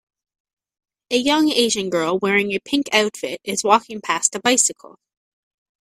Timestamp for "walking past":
3.63-4.33